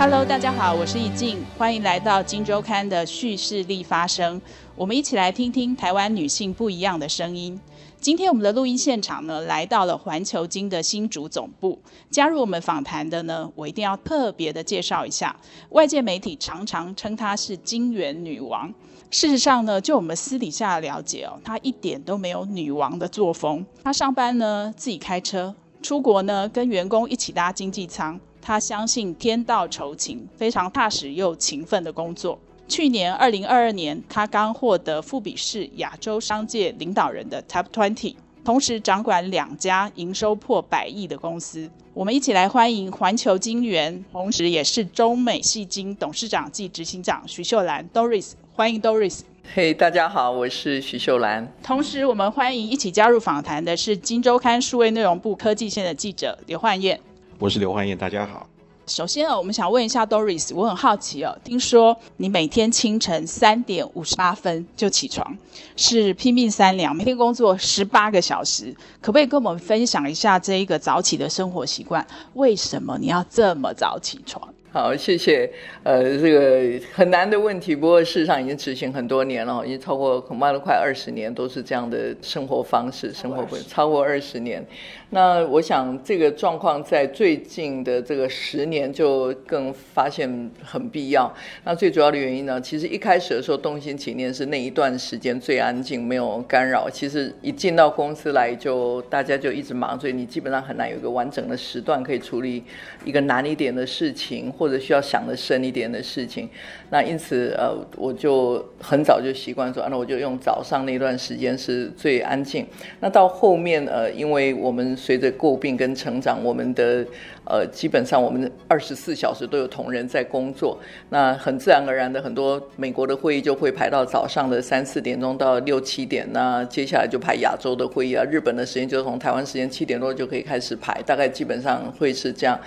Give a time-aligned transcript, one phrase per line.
[0.00, 4.40] Hello，大家好，我是宜静，欢迎来到《金周刊》的叙事力发声。
[4.76, 7.60] 我们一起来听听台湾女性不一样的声音。
[8.00, 11.76] 今天我们的录音现场呢，来到了环球金的新竹总部。
[12.12, 15.34] 加入我们访谈的呢，我一定要特别的介绍一下。
[15.70, 18.72] 外界媒体常常称她是金元女王。
[19.10, 23.66] 事实上呢，就我们私底下了解哦，她一点都没有女王的作风。
[23.82, 25.52] 她上班呢，自己开车，
[25.82, 28.20] 出国呢，跟员工一起搭经济舱。
[28.48, 32.38] 他相信天道酬勤，非常踏实又勤奋的工作。
[32.66, 41.68] 去年二零二二年，他刚获得富比士亚洲商界领导人的 Top Twenty，同时掌管两家营收破百亿的公司。
[41.92, 49.20] 我们一起来欢迎环球金源，同时也是中美戏金董事长暨执行长徐秀兰 Doris，欢迎 Doris。
[49.54, 51.46] 嘿，hey, 大家好，我是徐秀兰。
[51.62, 56.98] 同时，我们欢迎一起加入访谈的是《金周刊》数位内容部科技线的记者刘焕燕。
[57.40, 58.48] 我是刘焕燕，大家好。
[58.88, 65.38] 首先啊，我们想问一下 Doris，我很好奇哦，听说你每天清晨三点五十八分就起床，
[65.76, 72.04] 是拼命三娘，每天工作十八个小时，可不可以跟我们分享一下这一个早起的生活习惯？
[72.34, 74.52] 为什么你要这么早起床？
[74.70, 75.50] 好，谢谢。
[75.82, 84.62] 呃，这个很难的问题，不过事实上已经执行很多年了，已经超过恐怕都快二十年，都是这样的生活方式，生活超过二十年。
[85.08, 91.34] 那我想这个状况在最近的这个十年就更发现很必要。
[91.64, 96.90] 那最主要的原因呢，其实一开始的时候动心起念是那一段时间最安静，没有干扰。
[96.90, 102.62] 其实一进到公司来就大家就一直忙，所以你基本上很难有一个完整的时段可以处理
[103.06, 106.48] 一个难一点的事情，或者需要想得深一点的事情。
[106.90, 112.66] 那因此呃，我就很早就习惯说，那我就用早上那段时间是最安静。
[113.00, 117.06] 那到后面呃，因为我们随着诟病跟成长，我们的
[117.44, 120.78] 呃基本上我们二十四小时都有同仁在工作，
[121.10, 132.58] 那很自然而然的很多美国的会议就会排到早上的三四点钟到六七点，那接下来就排亚洲的会议啊，日本的时间就从台湾时间七点多就可以开始排，大概基本上会是这样，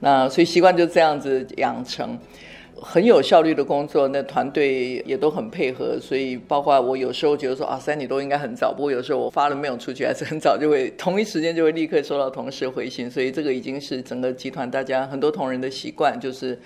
[0.00, 2.18] 那所以习惯就这样子养成。
[2.80, 16.56] 很有效率的工作，那团队也都很配合，所以包括我有时候觉得说啊，三点多应该很早，不过有时候我发了没有出去，还是很早就会同一时间就会立刻收到同事回信，所以这个已经是整个集团大家很多同仁的习惯，就是。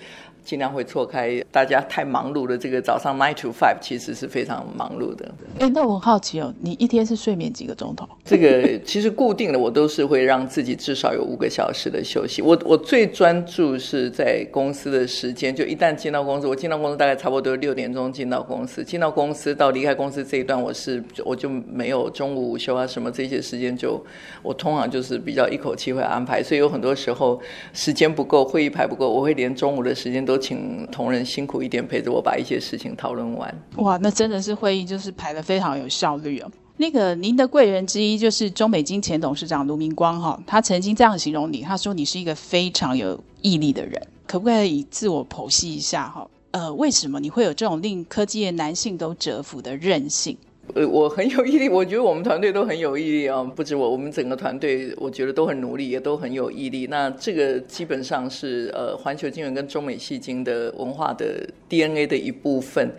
[0.43, 5.31] 尽量会错开大家太忙碌的这个早上 nine to five，其实是非常忙碌的。
[5.59, 8.07] 哎，那我很好奇哦，你一天是睡眠几个钟头？
[8.25, 12.41] 这个其实固定的，我都是会让自己至少有五个小时的休息。
[12.41, 24.05] 我我最专注是在公司的时间，就一旦进到公司，我进到公司大概差不多六点钟进到公司，进到公司到离开公司这一段，我是我就没有中午午休啊什么这些时间就，就
[24.41, 27.39] 我通常就是比较一口气会安排，所以有很多时候
[27.71, 30.32] 时间不够，会议排不够，我会连中午的时间都。
[30.33, 33.61] 都请同仁辛苦一点，陪着我把一些事情讨论完。
[33.75, 36.51] 哇，那真的是会议，就是排得非常有效率哦。
[36.77, 44.01] 那个您的贵人之一就是中美金前董事长卢明光哈，他曾经这样形容你，他说你是一个非常有毅力的人。
[44.25, 46.27] 可不可以自我剖析一下哈？
[46.49, 50.35] 呃，为什么你会有这种令科技业男性都折服的韧性？
[50.73, 56.87] 呃，我很有毅力，我觉得我们团队都很有毅力啊，不止我，我们整个团队我觉得都很努力，也都很有毅力。
[56.89, 62.89] 那这个基本上是呃，环球金融跟中美戏精的文化的 DNA 的一部分。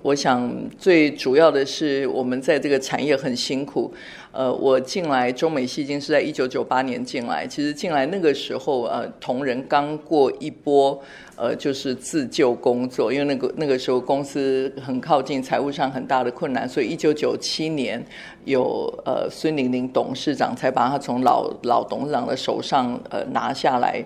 [0.00, 3.92] 我想最主要的是我们在这个产业很辛苦。
[4.32, 10.98] 呃，我进来中美戏精是在一九九八年进来，其实进来那个时候呃，同仁刚过一波。
[11.42, 18.00] 呃，就是自救工作，因为那个那个时候公司很靠近财务上很大的困难，所以一九九七年
[18.44, 24.04] 有呃孙玲玲董事长才把他从老老董事长的手上呃拿下来。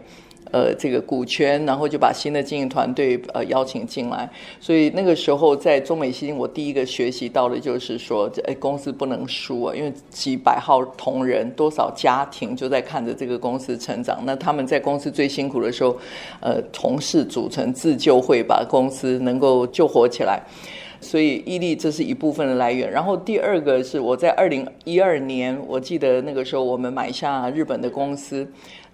[0.53, 4.31] 呃，这个股权，然后就把新的经营团队呃邀请进来，
[4.61, 14.21] 所以那个时候在中美矽晶，我第一个学习到的就是说，哎，公司不能输啊，因为几百号同仁，多少家庭就在看着这个公司成长。
[14.25, 15.97] 那他们在公司最辛苦的时候，
[16.41, 20.41] 呃，同事组成自救会，把公司能够救活起来。
[20.99, 22.91] 所以毅力这是一部分的来源。
[22.91, 28.49] 然后第二个是我在二零一二年，我记得那个时候我们买下日本的公司。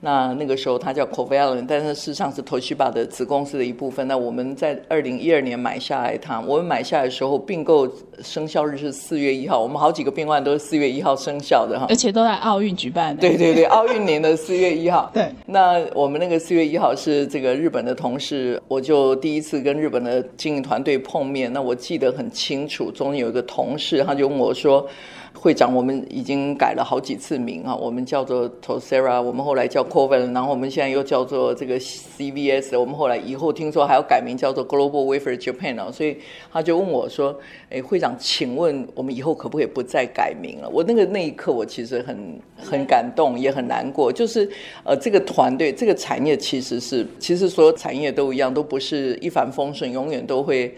[0.05, 4.07] 那那个时候它叫 Covalent，但是事实上是 Toshiba 的子公司的一部分。
[4.09, 7.89] 那我们在二零一二年买下来它，我们买下来的时候并购
[8.21, 13.21] 生效日是四月一号，我们好几个并购案都是四月一号生效的哈，而且都在奥运举办的。
[13.21, 15.09] 对对对，奥运年的四月一号。
[15.15, 24.85] 对，那我们那个四月一号是这个日本的同事，我就第一次跟日本的经营团队碰面，那我记得很清楚，中间有一个同事他就问我说。
[25.43, 36.17] 会长，我们已经改了好几次名啊，我们叫做 Tosera，我们后来叫 Covalent，然后我们现在又叫做这个 CVS，我们后来以后听说还要改名叫做 Global Wafer Japan 哦，所以
[36.53, 37.37] 他就问我说
[37.71, 44.49] ：“哎，会长，请问我们以后可不可以不再改名了？”我那个那一刻我其实很很感动，也很难过，就是
[44.85, 50.73] 呃，这个团队这个产业其实是其实所有产业都一样，都不是一帆风顺，永远都会。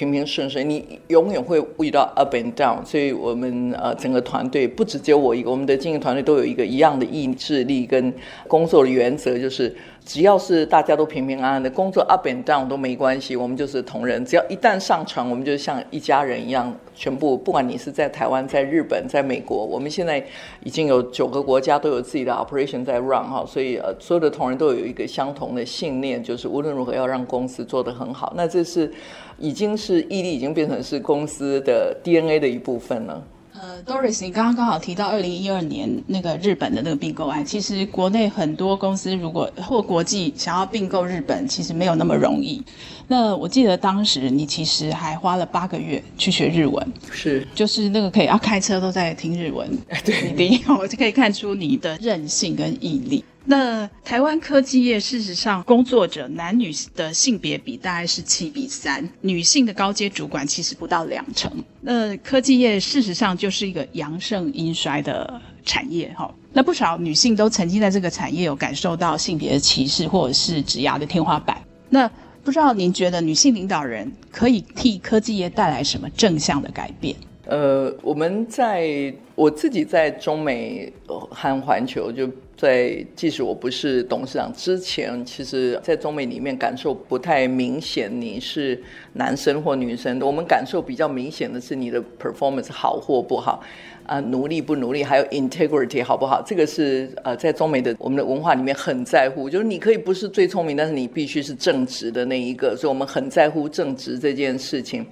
[0.00, 8.10] 平平顺顺，你永远会遇到 up and down，所以我们呃整个团队不只只有我一个，我们的经营团队都有一个一样的意志力跟
[8.48, 9.76] 工作的原则，就是。
[10.10, 14.24] 只要是大家都平平安安的工作，up and down 都没关系，我们就是同仁。
[14.24, 20.20] 只要一旦上船，我们就像一家人一样，全部不管你是在台湾、在日本、在美国，我们现在
[20.64, 28.32] 已经有九个国家都有自己的 operation 在 run 哈，所以呃所有的同仁都有一个相同的信念，就是无论如何要让公司做得很好。
[28.36, 28.92] 那这是
[29.38, 33.22] 已经是毅力，已经变成是公司的 DNA 的一部分了。
[33.62, 42.62] 呃，Doris，你刚刚刚好提到二零一二年那个日本的那个并购案，其实国内很多公司如果或国际想要并购日本，其实没有那么容易。
[43.06, 49.68] 那我记得当时你其实还花了八个月去学日文，是，就是那个可以要开车都在听日文，
[50.06, 53.22] 对，一定，我就可以看出你的韧性跟毅力。
[53.50, 61.50] 那台湾科技业事实上，工作者男女的性别比大概是七比三，女性的高阶主管其实不到两成。
[61.80, 66.32] 那科技业事实上就是一个阳盛阴衰的产业，哈。
[66.52, 71.60] 那不少女性都曾经在这个产业有感受到性别的歧视，或者是职涯的天花板。
[71.88, 72.08] 那
[72.44, 77.16] 不知道您觉得女性领导人可以替科技业带来什么正向的改变？
[77.46, 82.30] 呃，我们在我自己在中美和环球就。
[82.60, 88.78] 在即使我不是董事长之前，其实，在中美里面感受不太明显，你是
[89.14, 90.20] 男生或女生。
[90.20, 93.62] 我们感受比较明显的是你的 performance 好或不好。
[94.10, 96.42] 啊，努力不努力，还有 integrity 好不好？
[96.44, 105.06] 这个是呃，在中美的我们的文化里面很在乎，就是你可以不是最聪明，但是你必须是正直的那一个，所以我们很在乎正直这件事情。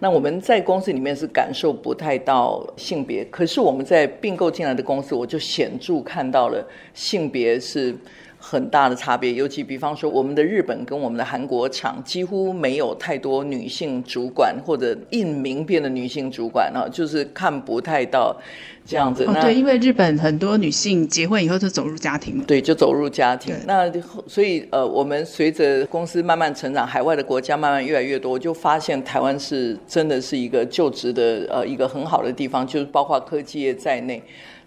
[0.00, 6.62] 那我们在公司里面是感受不太到性别，可是我们在并购进来的公司，我就显著看到了
[6.92, 7.96] 性别是。
[8.44, 18.36] 很大的差别，尤其比方说，我们的日本跟我们的韩国厂几乎没有太多女性主管或者印名片的女性主管啊，就是看不太到
[18.84, 19.24] 这样子。
[19.26, 23.54] 哦，对，因为日本很多女性结婚以后就走入家庭，对，就走入家庭。
[23.64, 23.88] 那
[24.26, 34.20] 所以呃，我们随着公司慢慢成长，海外的国家慢慢越来越多，我就发现台湾是真的是一个就职的呃一个很好的地方，就是包括科技业在内。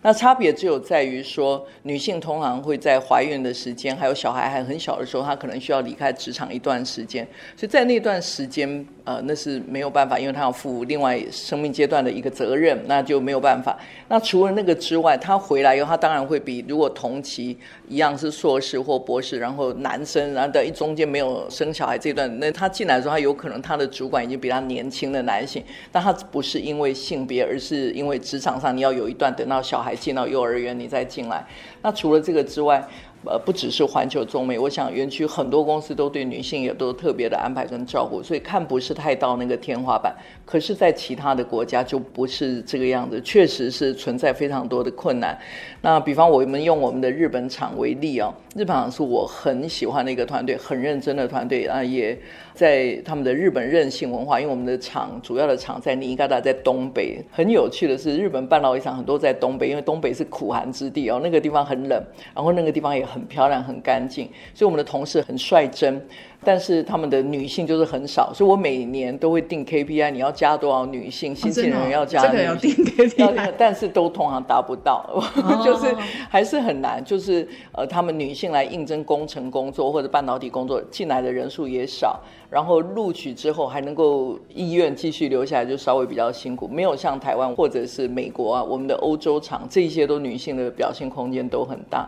[0.06, 13.76] 那差别只有在于说，女性通常会在怀孕的时间，还有小孩还很小的时候，她可能需要离开职场一段时间，所以在那段时间，呃，那是没有办法，因为她要负另外生命阶段的一个责任，那就没有办法。
[14.08, 17.58] 那除了那个之外，她回来以后，她当然会比如果同期
[17.90, 29.95] 一样是硕士或博士，然后男生，然后在一中间没有生小孩这段，那他进来的时候，他有可能他的主管已经比他年轻的男性，但他不是因为性别，而是因为职场上你要有一段等到小孩。
[29.96, 31.46] 进到幼儿园，你再进来。
[31.82, 32.86] 那除了这个之外，
[33.28, 40.16] 呃，不只是环球中美，我想园区很多公司都对女性也都特别的安排跟照顾，所以看不是太到那个天花板。
[40.46, 45.36] 可是，在其他的国家就不是这个样子，确实是存在非常多的困难。
[45.82, 52.16] 那比方我们用我们的日本厂为例啊、哦，日本厂是我很喜欢的一个团队，很认真的团队啊，也
[52.56, 57.22] 在他们的日本韧性文化，因为我们的厂主要的厂在尼加达，在东北。
[57.30, 62.02] 很有趣的是，日本半导体厂很多在东北，因为东北是苦寒之地哦，那个地方很冷，
[62.34, 63.26] 然后那个地方也很。
[63.28, 66.00] 漂亮，很干净，所以我们的同事很率真，
[66.44, 75.94] 但是他们的女性就是很少，所以我每年都会定 KPI，你要加多少女性，新进人要加这个要定 KPI，但是都通常达不到，哦、 就是
[76.30, 92.08] 还是很难，就是呃，他们女性来应征工程工作或者半导体工作进来的人数也少，然后录取之后还能够意愿继续留下来，就稍微比较辛苦，没有像台湾或者是美国啊，我们的欧洲厂这些都女性的表现空间都很大。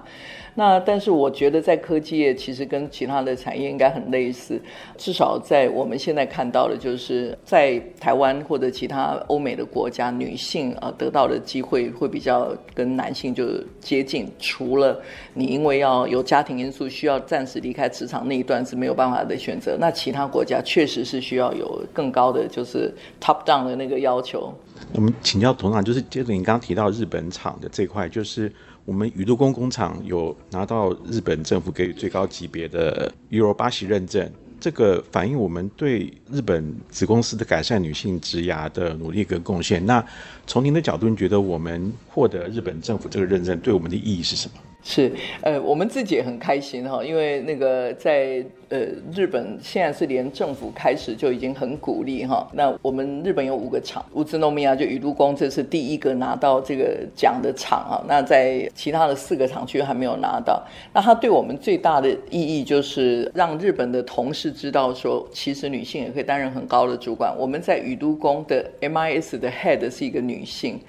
[0.59, 4.59] 那但是我觉得在科技业其实跟其他的产业应该很类似，
[4.97, 13.45] 至少在我们现在看到的，就是在台湾或者其他欧美的国家，女性啊得到的机会会比较跟男性就
[13.79, 14.27] 接近。
[14.39, 14.99] 除了
[15.35, 24.51] 你因为要有家庭因素需要暂时离开职场那一段是没有办法的选择，那其他国家确实是需要有更高的就是 top down 的那个要求。
[24.95, 28.51] 我们请教董事长，就是接着你刚刚提到日本厂的这块，就是。
[28.87, 39.85] 我们宇都宫工厂有拿到日本政府给予最高级别的 Euro 八矽认证，这个反映我们对日本子公司的改善女性职涯的努力跟贡献。
[39.85, 40.01] 那
[40.45, 44.61] 从您的角度，您觉得我们获得日本政府这个认证对我们的意义是什么？
[44.89, 48.79] 是，呃，我们自己也很开心哈，因为那个在呃
[49.13, 52.49] 日本现在是连政府开始就已经很鼓励哈。
[52.53, 57.99] 那我们日本有五个厂，乌兹诺米亚就宇都宫，这是第一个拿到这个奖的厂啊。
[58.07, 60.65] 那在其他的四个厂区还没有拿到。
[60.93, 67.35] 那它对我们最大的意义就是让日本的同事知道说，其实女性也可以担任很高的主管。
[67.37, 70.79] 我们在宇都宫的 MIS 的 Head 是一个女性。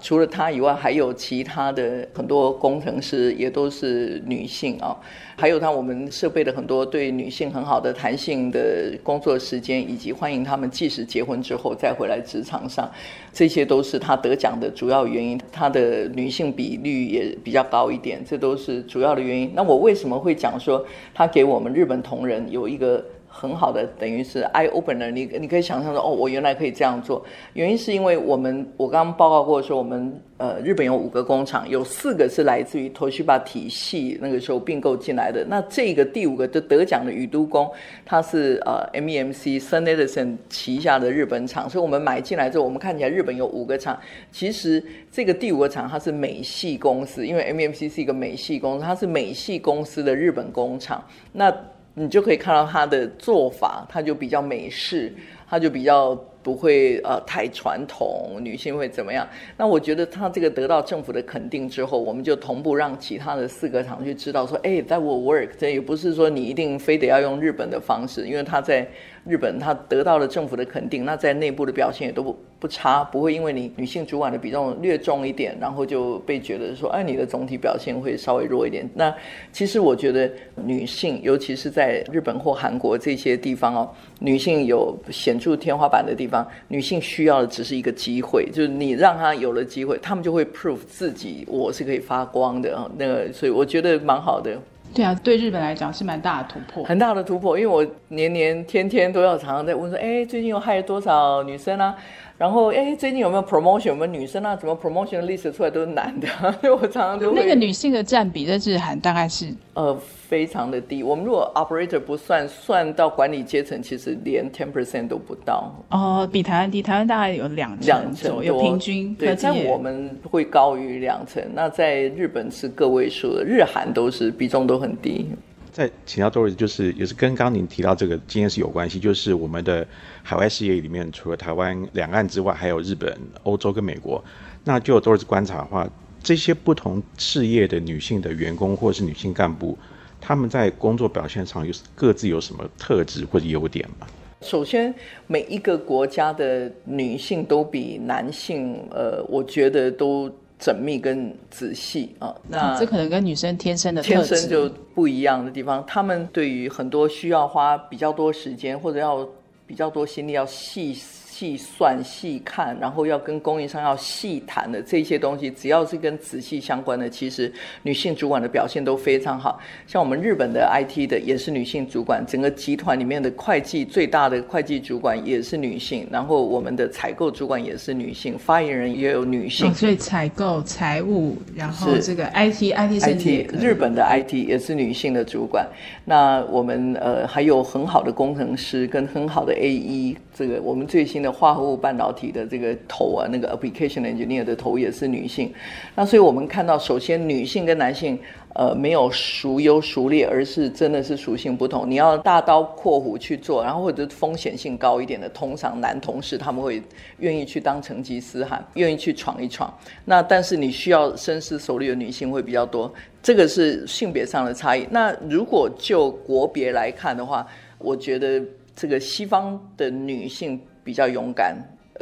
[0.00, 4.96] 除了他以外，还有其他的很多工程师也都是女性啊。
[5.36, 12.90] 还有他，我们设备的很多对女性很好的弹性的工作时间，以及欢迎他们即使结婚之后再回来职场上，
[13.32, 15.40] 这些都是他得奖的主要原因。
[15.50, 19.50] 他的女性比率也比较高一点，这都是主要的原因。
[19.54, 23.04] 那我为什么会讲说他给我们日本同仁有一个？
[23.32, 27.24] 很好的，等于是 eye opener，你你可以想象说，哦，我原来可以这样做。
[27.54, 35.46] 原因是因为我们，我刚刚报告过说，我们呃日本有五个工厂，有四个是来自于 Toshiba 体系那个时候并购进来的。
[35.48, 37.70] 那这个第五个就得奖的宇都宫，
[38.04, 43.98] 它是呃 MEMC Sun Edison 旗下的日本厂，所以我们买进来之后，我们看起来日本有五个厂，
[44.32, 51.02] 其实这个第五个厂它是美系公司，因为 MEMC 是一个美系公司，它是美系公司的日本工厂。
[51.32, 51.54] 那
[51.94, 55.12] 你就可以看到他的做法，他就比较美式，
[55.48, 59.26] 他就比较不会呃太传统，女性会怎么样？
[59.56, 65.50] 那我觉得他这个得到政府的肯定之后，我们就同步让其他的四个厂去知道说，哎，that will work。
[65.58, 68.88] 这也不是说你一定非得要用日本的方式，因为他在
[69.24, 72.38] 日本它得到了政府的肯定，那在内部的表现也都不。
[72.60, 78.86] 不差，不会因为你女性主管的比重略重一点，然后就被觉得说，哎，你的总体表现会稍微弱一点。
[78.94, 79.10] 那
[79.50, 92.86] 其实我觉得女性，尤其是在日本或韩国这些地方哦，女性有显著天花板的地方，女性需要的只是一个机会，就是你让她有了机会，她们就会 prove 自己我是可以发光的啊。
[92.98, 94.60] 那个，所以我觉得蛮好的。
[94.92, 97.58] 对啊，对日本来讲是蛮大的突破，很大的突破。
[97.58, 101.94] 因为我年年天天都要常常在问说，哎，最近又害了多少女生啊？
[102.40, 103.88] 然后，哎，最近有没有 promotion？
[103.88, 104.56] 有没有女生啊？
[104.56, 106.26] 怎么 promotion 的 list 出来都是男的？
[106.62, 107.34] 所以我常常都会。
[107.34, 109.94] 那个女性的占比在日韩大概是呃
[110.26, 111.02] 非常的低。
[111.02, 115.70] 我们如果 operator 不算，算到管理阶层，其实连 ten percent 都不到。
[115.90, 119.14] 哦，比台湾低，台湾大概有两两成多，有平均。
[119.16, 121.42] 对，但我们会高于两成。
[121.52, 125.26] 那在日本是个位数的，日韩都是比重都很低。
[125.70, 129.86] 再请教 Doris，就是也是跟刚刚您提到这个经验是有关系，就是我们的
[130.22, 134.22] 海外事业里面，除了台湾两岸之外，还有日本、欧洲跟美国。
[134.64, 135.88] 那就 Doris 观察的话，
[136.22, 139.76] 这些不同事业的女性的员工或是女性干部，
[140.20, 144.06] 他们在工作表现上有各自有什么特质或者优点吗？
[144.40, 144.94] 首先，
[145.26, 150.30] 每一个国家的女性都比男性，呃，我觉得都。
[150.62, 159.26] 缜密跟仔细啊，那这可能跟女生天生的天生就不一样的地方，她们对于很多需要花比较多时间或者要
[159.70, 161.00] 比较多心力要细。
[161.40, 167.50] 细算细看，然后要跟供应商要细谈的这些东西，只要是跟仔细相关的，其实
[167.82, 169.58] 女性主管的表现都非常好。
[169.86, 179.70] 像我们日本的 IT 的也是女性主管，整个集团里面的会计最大的会计主管也是女性，然后我们的采购主管也是女性，发言人也有女性。
[179.70, 185.66] 哦、所以采购、财务，然后这个 IT、IT 甚至 IT 日本的 IT 也是女性的主管。
[186.04, 191.30] 那我们呃还有很好的工程师跟很好的 AE，这个我们最新的。
[191.40, 195.50] 化合物半导体的这个头啊，那个 application engineer 的头也是女性，
[195.94, 198.18] 那所以我们看到，首先女性跟男性，
[198.54, 201.88] 呃，没有孰优孰劣，而是真的是属性不同。
[201.88, 206.82] 你要大刀阔斧去做，然后或者风险性高一点的，通常男同事他们会
[207.20, 209.72] 愿意去当成吉思汗，愿意去闯一闯。
[210.04, 212.92] 那但是你需要深思熟虑的女性会比较多，
[213.22, 214.86] 这个是性别上的差异。
[214.90, 217.46] 那如果就国别来看的话，
[217.78, 218.42] 我觉得
[218.74, 220.60] 这个西方的女性。
[220.82, 221.54] 比较勇敢，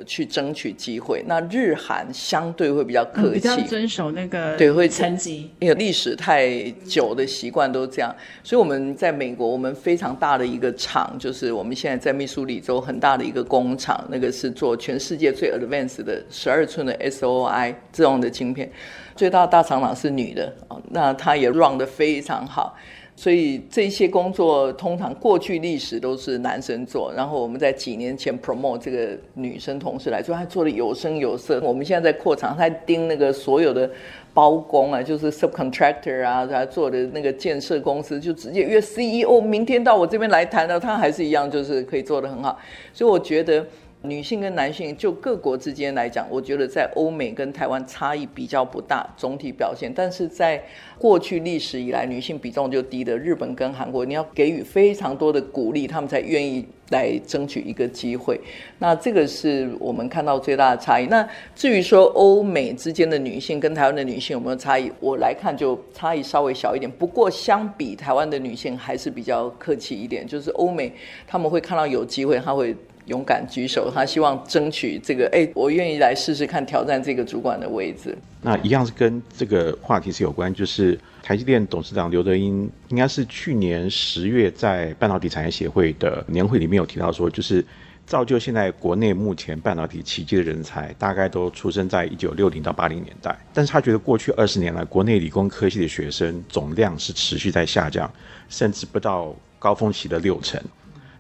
[0.07, 1.23] 去争取机会。
[1.27, 8.15] 那日韩相对会比较客气，比较遵守那个对会层级，因为历史太久的习惯都这样。
[8.45, 18.71] 所以我们在美国，我们非常大的一个厂，就是我们现在在密苏里州很大的一个工厂，那个是做全世界最 advanced 的十二寸的 SOI 这种的晶片，
[19.17, 22.77] 最大的大厂长是女的啊，那她也 run 的非常好。
[23.19, 31.61] 所以这些工作通常过去历史都是男生做，然后我们在几年前 promote 这个女生同事来做，她做的有声有色。
[31.61, 33.91] 我们现在在扩厂，他盯那个所有的
[34.33, 42.57] 包工啊，就是 subcontractor 啊，她做的那个建设公司就直接约 CEO，明天到我这边来谈的，他还是一样，就是可以做得很好。
[42.95, 43.67] 所以我觉得。
[44.03, 49.93] 女性跟男性就各国之间来讲，我觉得在欧美跟台湾差异比较不大，总体表现。
[49.93, 50.63] 但是在
[50.97, 58.41] 过去历史以来，女性比重就低的日本跟韩国，你要给予非常多的鼓励，他们才愿意来争取一个机会。
[58.79, 61.07] 那这个是我们看到最大的差异。
[61.07, 66.89] 那至于说欧美之间的女性跟台湾的女性有没有差异，我来看就差异稍微小一点。
[66.89, 70.93] 不过相比台湾的女性还是比较客气一点，就是欧美
[71.27, 72.77] 他们会看到有机会，他会。
[73.09, 75.29] 勇敢举手，他希望争取这个。
[75.33, 78.17] 哎，我愿意来试试看，挑战这个主管的位置。
[78.41, 87.65] 那一样是跟这个话题是有关，就是台积电董事长刘德英，应该是去年十月在半导体产业协会的年会里面有提到说，就是
[88.07, 93.37] 造就现在国内目前半导体奇迹的人才，大概都出生在一九六零到八零年代。
[93.53, 98.11] 但是他觉得过去二十年来，国内理工科系的学生总量是持续在下降，
[98.49, 100.63] 甚至不到高峰期的六成。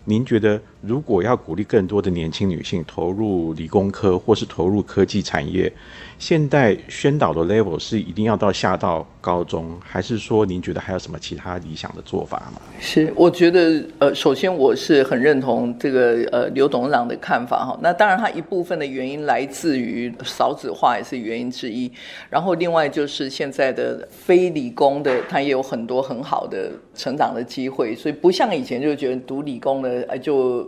[0.04, 5.72] 您觉得，如果要鼓励更多的年轻女性投入理工科或是投入科技产业，
[6.20, 12.60] 现在宣导的 level 是一定要到下到高中，还是说您觉得还有什么其他理想的做法吗？
[12.78, 17.76] 是，我觉得呃，首先我是很认同这个呃刘董事长的看法哈。
[17.82, 21.90] 那当然，他一部分的原因来自于少子化也是原因之一。
[22.30, 30.67] 然后另外就是现在的非理工的，他也有很多很好的成长的机会，所以不像以前就觉得读理工的哎就。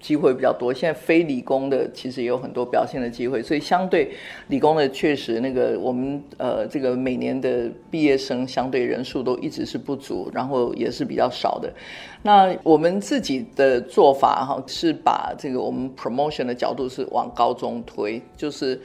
[0.00, 4.10] 机会比较多，现在非理工的其实也有很多表现的机会，所以相对
[4.48, 11.72] 理工的确实那个我们呃这个每年的毕业生相对人数都一直是不足，然后也是比较少的。
[12.20, 18.78] 那我们自己的做法哈，是把这个我们 promotion 的角度是往高中推，就是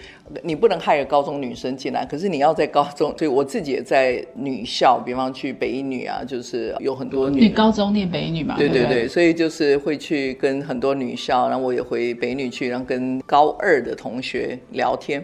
[0.43, 7.39] 你不能害个高中女生进来，可是你要在高中，所以我自己也在女校，比方去北一女啊，就是有很多女。
[7.41, 8.55] 你高中念北一女嘛？
[8.55, 15.23] 对对对，所以就是会去跟很多女女校，然后我也回北女去，然后跟高二的同学聊天。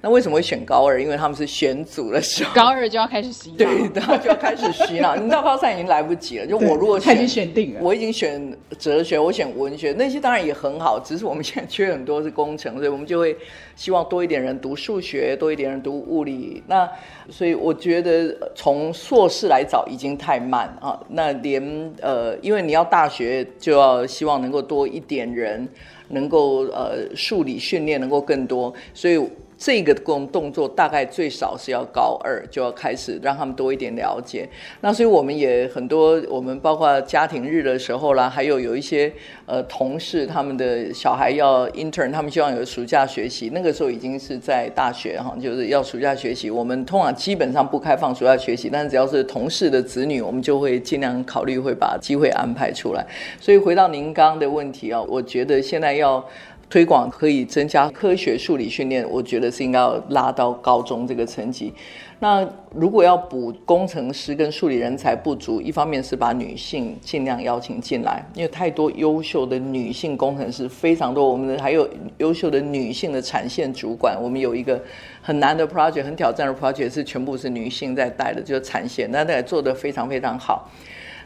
[0.00, 1.02] 那为什么会选高二？
[1.02, 5.16] 因为他们是选组的时候，高二就要开始洗脑，对，然后就要开始洗脑。
[5.16, 6.46] 你知道高三已经来不及了。
[6.46, 11.00] 就我如果选，已经选定了，我已经选哲学，我选文学，那些当然也很好。
[11.00, 13.36] 只是我们现在缺很多是工程，所以我们就会
[13.74, 16.62] 希望多一点人读数学，多一点人读物理。
[16.68, 16.88] 那
[17.28, 21.00] 所以我觉得从硕士来找已经太慢啊。
[21.08, 25.68] 那连呃，因为你要大学就要希望能够多一点人，
[26.10, 29.20] 能够呃数理训练能够更多，所以。
[29.58, 34.48] 这个动动作大概最少是要高二就要开始让他们多一点了解。
[34.82, 39.12] 那所以我们也很多，我们包括家庭日的时候啦，还有有一些
[39.46, 43.50] 呃同事他们的小孩要 intern，他们希望有暑假学习。
[43.52, 46.48] 那个时候已经是在大学哈，就是要暑假学习。
[46.48, 53.04] 我们通常基本上不开放暑假学习，但是只要是同事的子女，我们就会尽量考虑会把机会安排出来。
[53.40, 56.24] 所以回到您刚刚的问题啊，我觉得现在要。
[56.70, 61.72] 推广可以增加科学数理训练，我觉得是应该要拉到高中这个层级。
[62.20, 71.26] 那如果要补工程师跟数理人才不足，一方面是把女性尽量邀请进来，因为太多优秀的女性工程师非常多。
[71.26, 74.78] 我们还有优秀的女性的产线主管，我们有一个
[75.22, 80.70] 很难的 project，很挑战的 project，是全部是女性在带的，就是产线，那也做得非常非常好。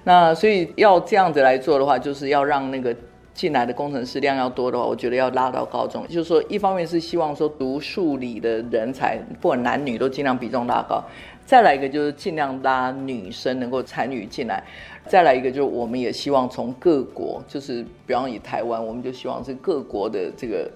[0.05, 2.95] 那所以要这样子来做的话，就是要让那个。
[3.35, 6.07] 进来的工程师量要多的话，我觉得要拉到高中。
[6.09, 11.03] 就是说，一方面是希望说读数理的人才，不管男女都尽量比重拉高。
[11.45, 14.63] 再来一个就是尽量拉女生能够参与进来。
[15.07, 20.71] 再来一个就是我们也希望从各国，就是比方以台湾，我们就希望是各国的这个。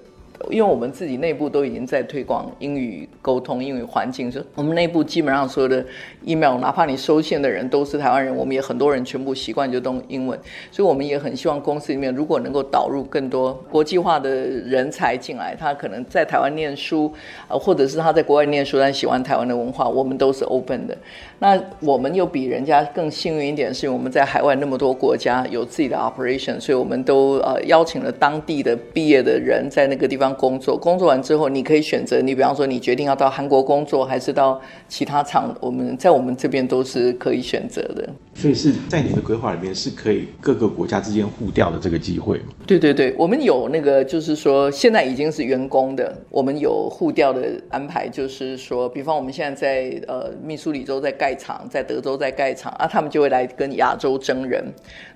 [0.51, 5.85] 因为我们自己内部都已经在推广英语沟通、英语环境，所以我们内部基本上所有的
[6.25, 10.39] email，哪怕你收线的人都是台湾人，我们也很多人全部习惯就用英文，
[10.71, 17.11] 所以我们也很希望公司里面如果能够导入更多国际化的人才进来，他可能在台湾念书，
[17.49, 20.97] 呃，或者是他在国外念书但喜欢台湾的文化，我们都是 open 的。
[21.39, 30.26] 那我们又比人家更幸运一点，是因为我们在海外那么多国家有自己的 operation，所以我们都呃邀请了当地的毕业的人在那个地方。
[30.35, 32.21] 工作工作完之后，你可以选择。
[32.21, 35.55] 你比方说，你决定要到韩国工作，还是到其他厂？
[35.61, 38.09] 我们在我们这边都是可以选择的。
[38.35, 42.47] 所以是在你的规划里面是可以各个国家之间互调的这个机会吗？
[42.67, 48.09] 对对对，我们有那个，就是说现在已经是员工的，我们有互调的安排。
[48.09, 54.65] 就是说，比方我们现在在呃密苏里州在盖厂，在德州在盖厂啊，他们就会来跟亚洲争人。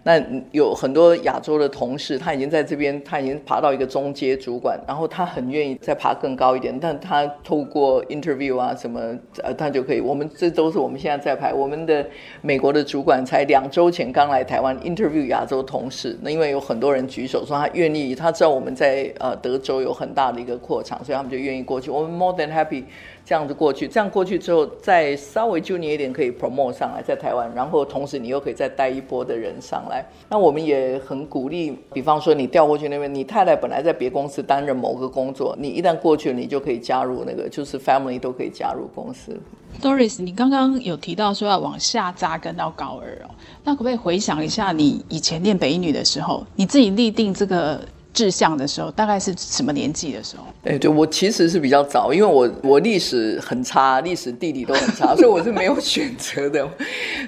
[0.03, 0.21] 那
[0.53, 5.00] 有很多亚洲的同事，他已经在这边，他已经爬到一个中阶主管，然后。
[5.01, 9.01] 然后他很愿意再爬更高一点，但他透过 interview 啊什么，
[9.43, 10.01] 呃，他就可以。
[10.03, 11.55] 我们这都是我们现在在排。
[11.55, 12.07] 我们的
[12.43, 21.91] 美国的主管才两周前刚来台湾 interview 亚洲同事，那因为有很多人举手说他愿意，他知道我们在呃德州有很大的一个扩厂，所以他们就愿意过去。
[21.91, 22.85] 我们 more than happy。
[23.31, 30.05] 这样子过去，这样过去之后，再稍微 junior 一点可以 promote 上来，在台湾，然后同时你又可以再带一波的人上来。
[30.29, 39.39] 那我们也很鼓励，比方说你调过去那边，你太太本来在别公司担任某个工作，你一旦过去了，你就可以加入那个，就是 family 都可以加入公司。
[39.81, 43.31] Doris，你刚刚有提到说要往下扎根到高二哦，
[43.63, 47.81] 那可不可以回想一下你以前念北一女的时候，你自己立定这个？
[48.13, 50.45] 志向的时候，大概是什么年纪的时候？
[50.65, 56.69] 哎，对，我其实是比较早，因为我我历史很差，历史地理都很差，所以我是没有选择的，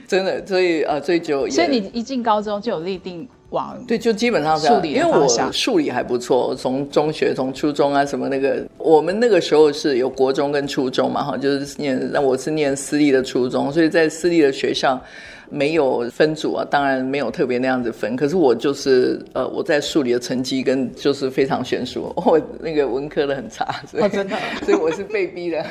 [0.07, 0.45] 真的。
[0.47, 1.49] 所以呃，追究。
[1.49, 15.01] 所以你一进高中就有立定往对，就基本上是这样，因为我数理还不错，从中学、从初中啊什么那个，我们那个时候是有国中跟初中嘛，哈，就是念，那我是念私立的初中，所以在私立的学校。
[15.53, 18.17] 没有分组啊，当然没有特别那样子分。
[18.17, 25.63] 可是我就是呃，我在数理的成绩跟就是非常悬殊， 我那个文科的很差，所以、哦、真的，所以我是被逼的。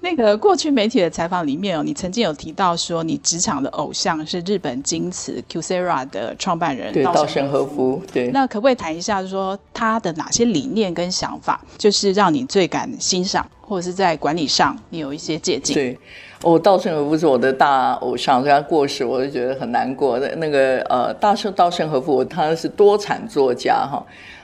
[0.00, 8.00] 那个过去媒体的采访里面哦，你曾经有提到说，你职场的偶像是日本京瓷 Kyocera 的创办人对稻盛和夫。
[8.12, 15.74] 对，那可不可以谈一下，就是说他的哪些理念跟想法，就是让你最感欣赏，或者是在管理上你有一些借鉴？
[15.74, 15.98] 对。
[16.44, 20.20] 我稻盛和夫是我的大偶像，所以他过世我就觉得很难过。
[20.20, 24.00] 那那个呃，大盛稻盛和夫他是多产作家哈。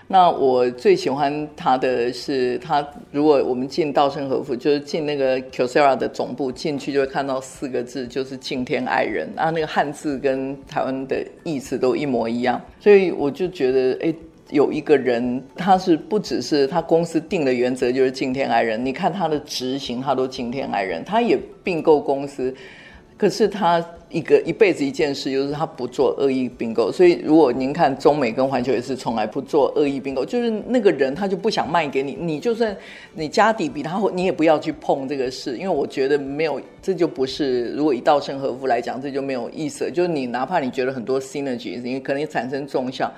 [0.06, 9.50] 那我最喜欢他的是他，如果我们进稻盛和夫，就是进那个 Kyocera 的总部进去，就会看到四个字，就是敬天爱人啊。
[9.50, 14.14] 那个汉字跟台湾的意思都一模一样，所以我就觉得哎。
[14.50, 21.02] 有一个人，他是不只是他公司定的原则就是敬天爱人，你看他的执行，他都敬天爱人。
[21.02, 22.54] 他也并购公司，
[23.24, 26.92] 可是他一个一辈子一件事就是他不做恶意并购。
[26.92, 32.76] 所以如果您看中美跟环球也是从来不做恶意并购，就是那个人他就不想卖给你，你就算
[33.14, 37.70] 你家底比他，你也不要去碰这个事，因为我觉得没有，这就不是。
[37.70, 39.90] 如果以稻盛和夫来讲，这就没有意思。
[39.90, 43.10] 就是你哪怕你觉得很多 synergy，因为可能产生综效。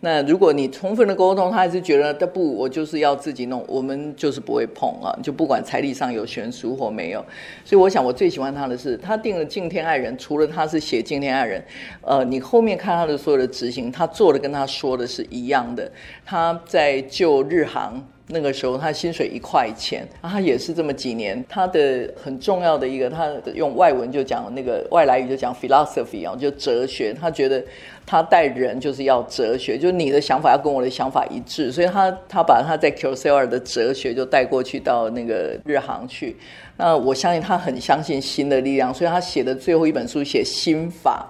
[0.00, 7.24] 那如果你充分的沟通，他还是觉得，他不，我就是要自己弄，我们就是不会碰啊，就不管财力上有悬殊或没有。
[7.64, 11.62] 所以我想，我最喜欢他的是，他定了敬天爱人，除了他是写敬天爱人，
[12.02, 15.90] 呃，你后面看他的所有的执行，他做的跟他说的是一样的。
[16.24, 18.04] 他在救日航。
[18.30, 21.42] 那个时候他薪水一块钱，他也是这么几年。
[21.48, 27.14] 他的很重要的一个，他用外文就讲那个外来语就讲 philosophy 啊，就哲学。
[27.14, 27.64] 他觉得
[28.10, 31.70] 他带人就是要哲学，就你的想法要跟我的想法一致。
[31.70, 36.34] 所以他他把他在 Kyocera 的哲学就带过去到那个日航去。
[36.78, 41.26] 那我相信他很相信新的力量，所以他写的最后一本书写心法。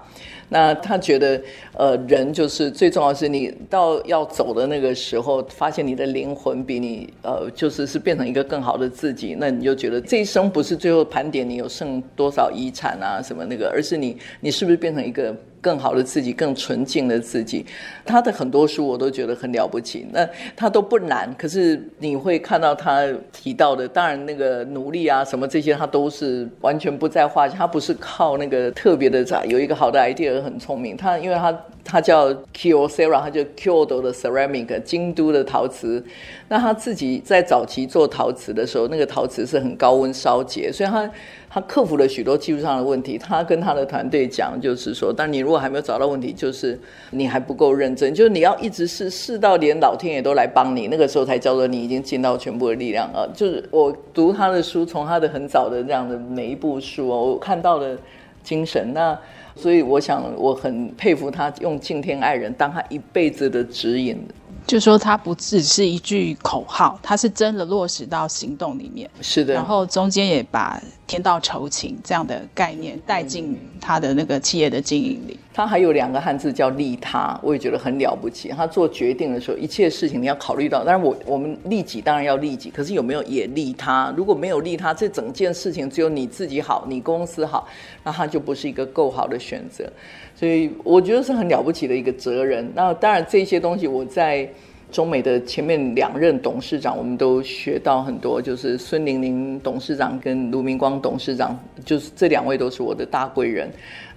[0.50, 1.38] 那他觉得，
[1.74, 15.34] 呃，人就是最重要的是你到要走的那个时候，发现你的灵魂比你，呃，就是是变成一个更好的自己，那你就觉得这一生不是最后盘点你有剩多少遗产啊什么那个，而是你你是不是变成一个。
[15.60, 17.64] 更好的自己，更纯净的自己。
[18.04, 21.32] 他的很多书我都觉得很了不起，那他都不难。
[21.36, 27.54] 可是你会看到他提到的，当然那个努力啊什么这些，他都是完全不在话下。
[27.56, 30.96] 他不是靠那个特别的在有一个好的 idea 很聪明。
[30.96, 36.02] 他因为他他叫 Kyocera，他就 Kyoto 的 ceramic，京都的陶瓷。
[36.48, 41.10] 那他自己在早期做陶瓷的时候，那个陶瓷是很高温烧结，所以他。
[41.50, 43.16] 他克服了许多技术上的问题。
[43.16, 46.78] 他跟他的团队讲，就是说，但你如果还没有找到问题，就是
[47.10, 53.26] 你还不够认真，就是你要一直试，试到连老天爷都来帮你，那个时候才叫做你已经尽到全部的力量啊。
[53.34, 57.96] 就是我读他的书，从他的很早的这样的每一部书，我看到了
[58.42, 58.92] 精神。
[58.92, 59.18] 那
[59.56, 64.18] 所以我想，我很佩服他用敬天爱人当他一辈子的指引。
[64.68, 69.08] 就说他不只是一句口号，他是真的落实到行动里面。
[69.22, 75.40] 是的，然后中间也把天道酬勤这样的概念带进他的那个企业的经营里。
[75.54, 78.50] 他还有两个汉字叫利他，我也觉得很了不起。
[78.50, 80.84] 他做决定的时候，一切事情你要考虑到。
[80.84, 84.12] 当然我我们利己当然要利己，可是有没有也利他？
[84.14, 87.66] 如果没有利他，这整件事情只有你自己好，你公司好，
[88.04, 89.90] 那他就不是一个够好的选择。
[90.38, 92.70] 所以我觉得是很了不起的一个责任。
[92.72, 94.48] 那当然这些东西我在
[94.92, 98.40] 中美的前面两任董事长，我们都学到很多。
[98.40, 103.68] 就是孙玲玲董事长跟卢明光董事长，就是这两位都是我的大贵人。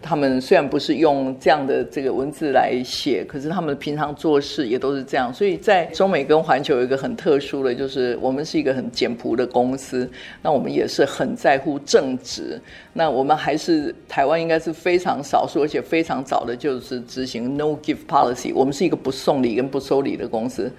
[0.02, 5.34] 他们虽然不是用这样的这个文字来写，可是他们平常做事也都是这样。
[5.34, 10.10] 所以在中美跟环球有一个很特殊的，就是我们是一个很简朴的公司，
[10.42, 12.60] 那我们也是很在乎正直。
[12.94, 18.52] 那我们还是台湾应该是非常少数，而且非常早的就是执行 No Gift Policy。
[18.54, 20.72] 我们是一个不送礼跟不收礼的公司。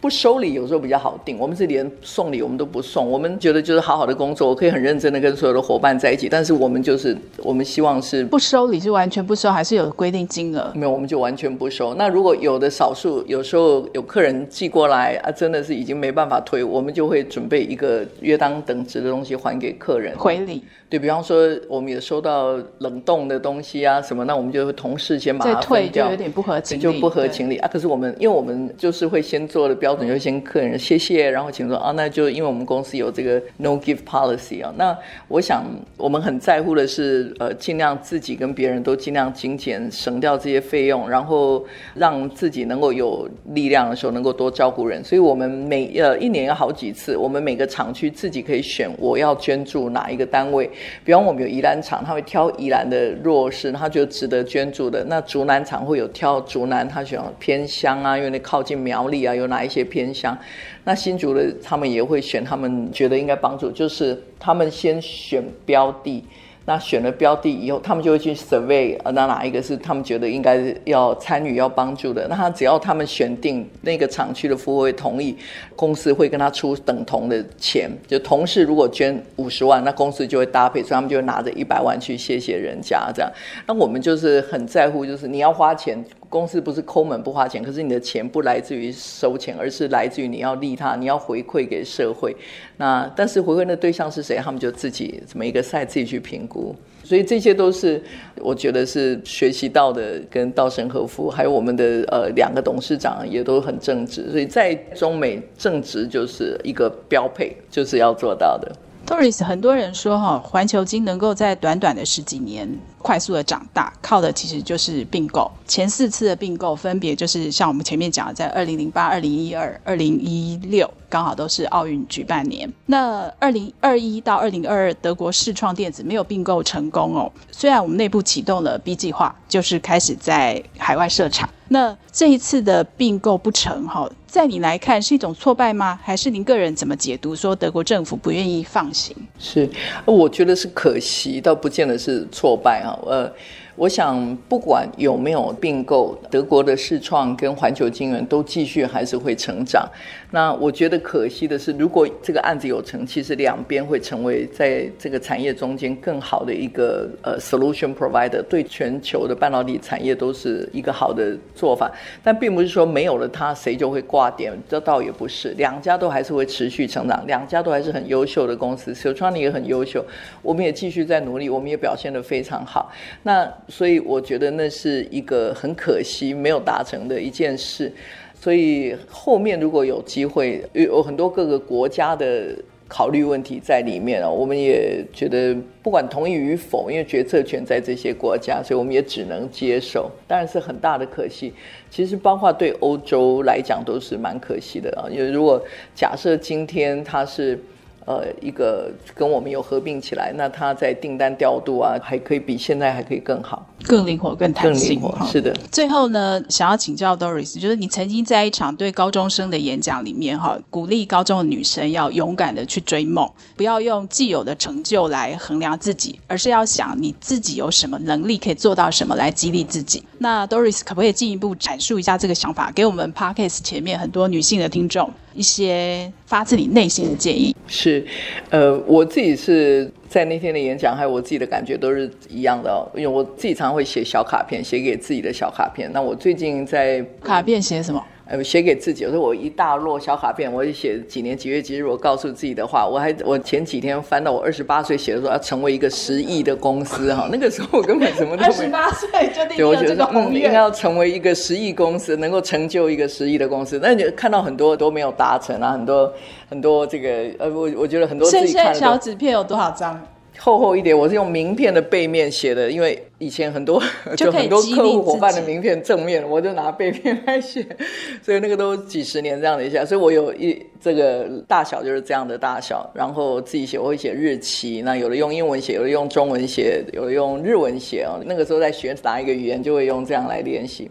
[0.00, 3.10] 不收礼有时候比较好定，我们是连送礼我们都不送。
[3.10, 6.26] 我们觉得就是好好的工作，我可以很认真的跟所有的伙伴在一起。
[6.26, 10.72] 但是我们就是我们希望是不收礼，是完全不收，还是有规定金额？
[10.74, 11.94] 没有，我们就完全不收。
[11.94, 20.64] 那如果有的少数，有时候有客人寄过来啊，真的是已经没办法退，我们就会准备一个约当等值的东西还给客人回礼。
[20.88, 27.68] 对，比方说，我们也收到冷冻的东西啊什么，那我们就会同事先把它退掉，就有点不合情理，就不合情理啊。
[27.72, 34.72] 可是我们，因为我们就是会先做的标标准，就先客人谢谢，然后请说啊，那就因为我们公司有这个 no give policy 啊。
[34.76, 35.64] 那我想，
[35.96, 45.02] 我们很在乎的是，呃，尽量自己跟别人都尽量精简，省掉这些费用，然后让自己能够有力量的时候，能够多照顾人。
[45.02, 50.70] 所以我们每呃一年有好几次，我们每个厂区自己可以选我要捐助哪一个单位。
[51.04, 55.04] 比方我们有宜兰厂，他会挑宜兰的弱势，他觉得值得捐助的。
[55.04, 60.36] 那竹南厂会有挑竹南，他选偏乡啊，因为那靠近苗栗啊，有哪一些偏乡？
[60.84, 66.24] 那新竹的他们也会选，他们觉得应该帮助，就是他们先选标的。
[66.66, 72.28] 那选了标的以后，他们就会去 survey，那哪一个是他们觉得应该要参与、要帮助的？
[72.28, 75.34] 那他只要他们选定那个厂区的服务会同意，
[75.74, 77.90] 公司会跟他出等同的钱。
[78.06, 83.32] 就同事如果捐五十万，那公司就会搭配，所以他们就会拿着一百万去谢谢人家这样。
[83.66, 86.04] 那我们就是很在乎，就是你要花钱。
[86.30, 92.34] 公司不是抠门不花钱，可是你的钱不来自于收钱，而是来自于你要利他，你要回馈给社会。
[92.76, 94.36] 那但是回馈的对象是谁？
[94.36, 96.74] 他们就自己怎么一个赛自己去评估。
[97.02, 98.00] 所以这些都是
[98.36, 104.30] 我觉得是学习到的，跟稻盛和夫还有我们的呃两个董事长也都很正直。
[104.30, 108.70] 所以在中美正直就是一个标配，就是要做到的。
[109.10, 115.50] Doris，很多人说哈，环球金能够在短短的十几年快速的长大，靠的其实就是并购。
[115.66, 122.72] 前四次的并购分别就是像我们前面讲的，在二零零八、二零一二、二零一六，刚好都是奥运举办年。
[122.86, 127.32] 那二零二一到二零二二，德国世创电子没有并购成功哦。
[127.50, 131.50] 虽然我们内部启动了 B 计划，就是开始在海外设厂。
[131.72, 135.98] 那这一次的并购不成，哈，在你来看是一种挫败吗？
[136.02, 137.34] 还是您个人怎么解读？
[137.34, 139.16] 说德国政府不愿意放行？
[139.38, 139.70] 是，
[140.04, 143.32] 我觉得是可惜，倒不见得是挫败哈，呃。
[143.80, 149.88] 我想，不管有没有并购，德国的世创跟环球晶圆都继续还是会成长。
[150.32, 161.90] 那我觉得可惜的是，如果这个案子有成，其实两边会成为在这个产业中间更好的一个呃 solution provider，对全球的半导体产业都是一个好的做法。
[162.22, 165.54] 但并不是说没有了它，谁就会挂点，这倒也不是。
[165.56, 170.04] 两家都还是会持续成长，两家都还是很优秀的公司，秀传也很优秀，
[170.42, 172.92] 我们也继续在努力，我们也表现得非常好。
[173.22, 177.90] 那所以我觉得那是一个很可惜没有达成的一件事。
[178.34, 182.54] 所以后面如果有机会，有很多各个国家的
[182.88, 190.10] 考虑问题在里面啊，我们也觉得不管同意与否，因为决策权在这些国家，所以我们也只能接受。
[190.26, 191.52] 当然是很大的可惜。
[191.90, 195.62] 其实包括对欧洲来讲都是蛮可惜的啊，因为如果
[195.94, 197.58] 假设今天它是。
[198.06, 205.00] 呃，一个跟我们有合并起来，那它在订单调度啊，还可以比现在还可以更好，更灵活、更弹性。
[205.00, 205.54] 更灵活，是的。
[205.70, 220.02] 最后呢，想要请教 Doris，就是你曾经在一场对高中生的演讲里面，哈，鼓励高中的女生要勇敢的去追梦，不要用既有的成就来衡量自己，而是要想你自己有什么能力可以做到什么来激励自己。
[220.18, 225.10] 那 Doris 可不可以进一步阐述一下这个想法，给我们 Parkes 前面很多女性的听众？
[225.34, 228.04] 一些发自你内心的建议是，
[228.50, 232.82] 呃，我自己是在那天的演讲，还有我自己的感觉都是一样的哦。
[232.94, 235.90] 因为我自己常常会写小卡片，写给自己的小卡片。
[235.92, 238.04] 那我最近在卡片写什么？
[238.30, 242.86] 呃，写给自己，我说我一大摞小卡片，我就写几年几月几日，我告诉自己的话。
[242.86, 248.46] 我还我前几天翻到我二十八岁写的时候，要成为一个十亿的公司哈，那个时候我根本什么都没。
[248.46, 253.80] 二十八岁就定了这个宏愿，应该要成为一个十亿公司，能够成就一个十亿的公司。
[253.82, 256.12] 那你看到很多都没有达成啊，很多
[256.48, 257.08] 很多这个
[257.40, 258.74] 呃，我我觉得很多自己看的。
[258.74, 260.00] 现在小纸片有多少张？
[260.38, 263.80] 厚厚一点，我是用名片的背面写的，因为以前很多
[264.16, 267.64] 就很多客户伙伴的名片正面，我就拿背面来写，
[268.22, 278.18] 所以那个都几十年这样的一下，所以我有一这个大小就是这样的大小，然后自己写我会写日期，那有的用英文写，有的用中文写，有的用日文写哦。
[278.24, 280.90] 那个时候在学哪一个语言，就会用这样来练习。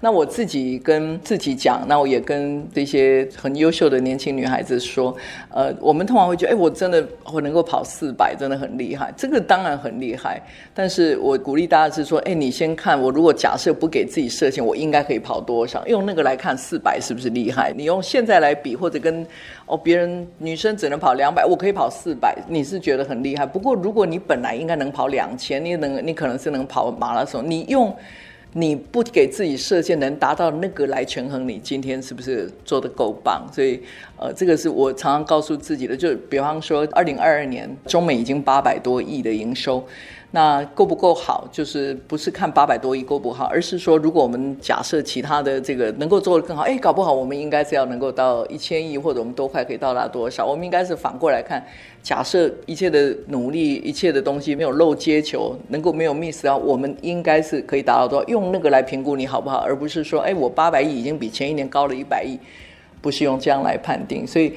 [0.00, 5.16] 那我自己跟自己讲，那我也跟这些很优秀的年轻女孩子说，
[5.48, 9.10] 呃，我们通常会觉得，哎，我真的我能够跑四百，真的很厉害。
[9.16, 10.42] 这个当然很厉害，
[10.74, 15.86] 但是我鼓励大家是说，哎，你先看我，如果假设不给自己设限，我应该可以跑多少？
[15.86, 17.72] 用那个来看四百是不是厉害？
[17.76, 19.26] 你用现在来比，或者跟
[19.66, 23.44] 哦别人女生只能跑两百，我可以跑四百，你是觉得很厉害。
[23.44, 27.94] 不过如果你本来应该能跑两千，你能你可能是能跑马拉松，你用。
[28.56, 33.44] 你不给自己设限，能达到那个来权衡你今天是不是做得够棒？
[33.52, 33.82] 所以，
[34.16, 35.96] 呃，这个是我常常告诉自己的。
[35.96, 39.84] 就比方说，二零二二年中美已经八百多亿的营收。
[40.34, 41.46] 那够不够好？
[41.52, 50.44] 就是不是看八百多亿够不好，而是说，如果我们假设其他的这个能够做得更好，哎，搞不好我们应该是要能够到一千亿，或者我们多快可以到达多少？
[50.44, 51.64] 我们应该是反过来看，
[52.02, 58.26] 假设一切的努力，一切的东西没有漏接球，能够没有 miss 掉，我们应该是可以达到多少？
[58.26, 62.36] 用那个来评估你好不好，而不是说，哎，我八百亿已经比前一年高了一百亿，
[63.00, 64.54] 不是用这样来判定，所以。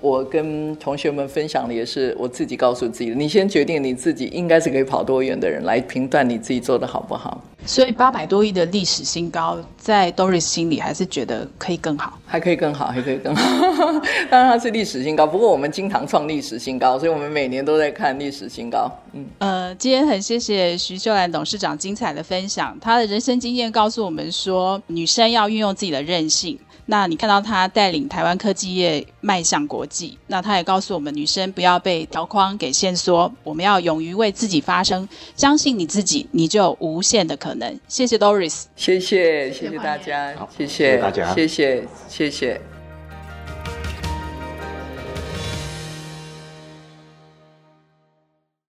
[0.00, 7.42] 我跟同学们分享的也是我自己告诉自己的，你先决定你自己应该是可以跑多远的人，来评断你自己做的好不好。
[7.66, 13.42] 所以八百多亿的历史新高，在 Doris 心里还是觉得可以更好，还可以更好，还可以更好。
[14.30, 18.90] 当然它是历史新高，不过我们经常创历史新高，所以我们每年都在看历史新高。
[19.12, 26.58] 嗯，呃，今天很谢谢徐秀兰董事长精彩的分享，她的人生经验告诉我们说，女生要运用自己的韧性。
[26.90, 37.78] 那你看到他带领台湾科技业迈向国际，那他也告诉我们，女生不要被条框给限缩，我们要勇于为自己发声，相信你自己，你就有无限的可能。
[37.88, 42.77] 谢谢 Doris，谢谢谢谢大家，谢谢，谢谢大家，谢谢谢谢。